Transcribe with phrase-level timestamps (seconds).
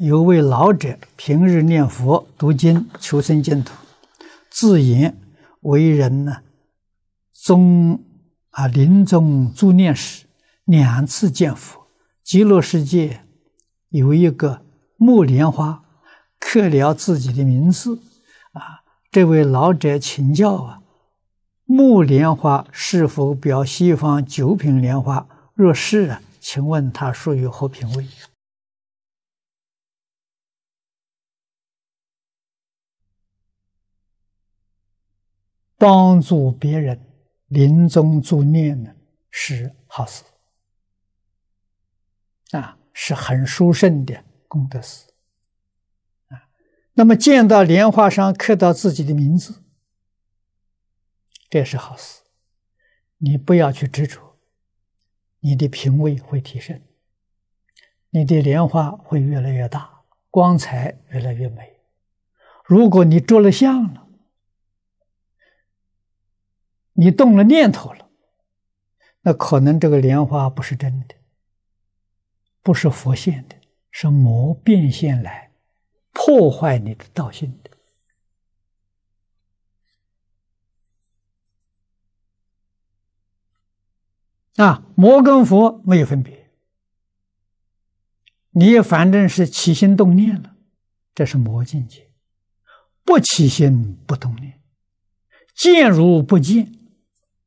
[0.00, 3.74] 有位老者平日念佛读经求生净土，
[4.48, 5.14] 自言
[5.60, 6.38] 为人呢，
[7.44, 8.02] 终
[8.48, 10.24] 啊临终助念时，
[10.64, 11.86] 两次见佛。
[12.24, 13.20] 极乐世界
[13.90, 14.62] 有一个
[14.96, 15.84] 木莲花，
[16.38, 17.98] 刻了自己的名字
[18.52, 18.80] 啊。
[19.10, 20.80] 这位老者请教啊，
[21.66, 25.26] 木莲花是否表西方九品莲花？
[25.52, 28.06] 若是啊，请问他属于何品位？
[35.80, 37.00] 帮助别人
[37.46, 38.94] 临终助念呢，
[39.30, 40.22] 是好事
[42.50, 45.06] 啊，是很殊胜的功德事
[46.28, 46.36] 啊。
[46.92, 49.64] 那么见到莲花上刻到自己的名字，
[51.48, 52.20] 这是好事。
[53.16, 54.36] 你不要去执着，
[55.38, 56.82] 你的品位会提升，
[58.10, 61.80] 你的莲花会越来越大，光彩越来越美。
[62.66, 64.08] 如果你着了相了，
[67.00, 68.10] 你动了念头了，
[69.22, 71.14] 那可能这个莲花不是真的，
[72.62, 73.56] 不是佛现的，
[73.90, 75.50] 是魔变现来
[76.12, 77.70] 破坏你的道心的。
[84.62, 86.50] 啊，魔跟佛没有分别，
[88.50, 90.54] 你反正是起心动念了，
[91.14, 92.10] 这是魔境界；
[93.04, 94.60] 不起心不动念，
[95.54, 96.76] 见如不见。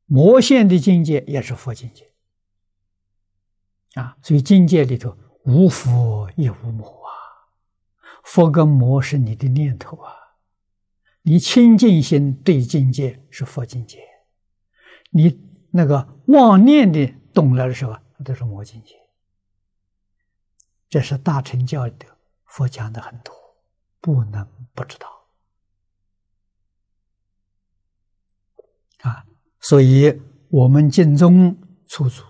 [0.06, 2.12] 魔现的境界也是佛境界
[3.94, 7.10] 啊，所以境界里头无佛也无魔啊，
[8.22, 10.12] 佛跟魔是你的念头啊，
[11.22, 14.02] 你清净心对境界是佛境界，
[15.10, 18.94] 你那个妄念的懂了的时候，那都是魔境界。
[20.88, 22.06] 这是大乘教的
[22.44, 23.34] 佛讲的很多，
[24.00, 25.26] 不能不知道
[29.00, 29.26] 啊。
[29.66, 31.56] 所以，我们尽忠
[31.86, 32.22] 出祖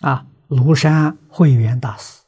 [0.00, 2.22] 啊，庐山慧远大师，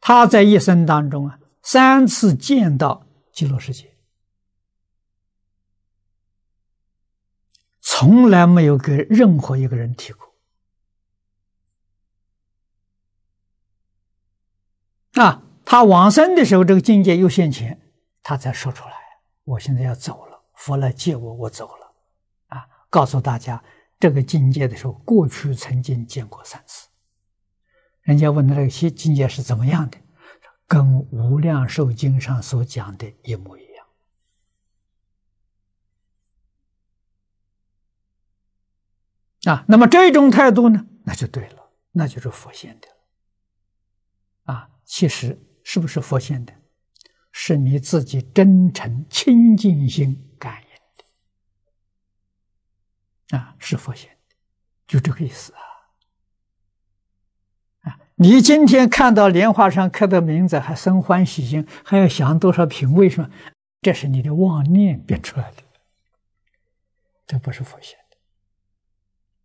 [0.00, 3.96] 他在一生当中啊，三次见到极乐世界，
[7.80, 10.36] 从来没有给任何一个人提过
[15.14, 15.42] 啊。
[15.64, 17.80] 他往生的时候，这个境界又现前。
[18.24, 18.94] 他才说出来，
[19.44, 21.92] 我现在要走了，佛来接我，我走了，
[22.46, 22.66] 啊！
[22.88, 23.62] 告诉大家
[24.00, 26.88] 这个境界的时候，过去曾经见过三次。
[28.00, 29.98] 人家问他这个境境界是怎么样的，
[30.66, 30.80] 跟
[31.10, 33.86] 《无量寿经》上所讲的一模一样。
[39.54, 42.88] 啊，那么这种态度呢，那就对了，那就是佛现的。
[44.44, 46.54] 啊，其实是不是佛现的？
[47.36, 50.68] 是你自己真诚清净心感应
[53.28, 54.36] 的啊，是佛现的，
[54.86, 55.60] 就这个意思啊！
[57.90, 63.28] 啊，你今天看到莲花上刻的名字，还生欢喜心，还要想多少品位是吗？
[63.82, 65.62] 这是你的妄念变出来的，
[67.26, 67.98] 这不是佛现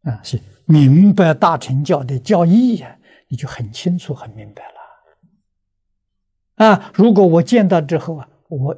[0.03, 0.21] 的啊！
[0.23, 2.99] 是明白大乘教的教义呀，
[3.29, 4.78] 你就很清楚、很明白了。
[6.59, 6.91] 啊！
[6.93, 8.77] 如果我见到之后啊，我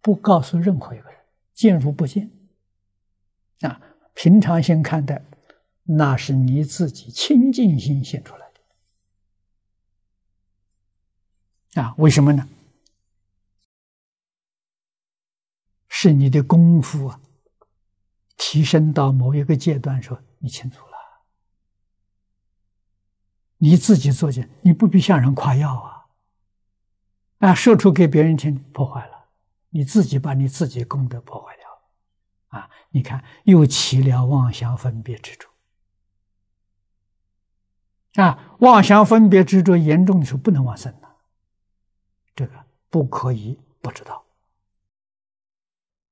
[0.00, 1.20] 不告诉任何一个人，
[1.54, 2.28] 见如不见。
[3.60, 3.80] 啊，
[4.14, 5.24] 平常心看待，
[5.84, 8.50] 那是你自己清净心现出来
[11.72, 11.82] 的。
[11.82, 12.48] 啊，为什么呢？
[15.88, 17.20] 是你的功夫啊，
[18.36, 20.92] 提升到某一个阶段时候，你清楚了。
[23.58, 25.97] 你自己做见，你不必向人夸耀啊。
[27.38, 29.26] 啊，说出给别人听，破坏了，
[29.70, 32.70] 你自己把你自己功德破坏掉了，啊！
[32.90, 35.48] 你看，又起了妄想分别执着，
[38.22, 41.16] 啊，妄想分别执着严重的时候，不能往生了，
[42.34, 42.52] 这个
[42.90, 44.24] 不可以不知道。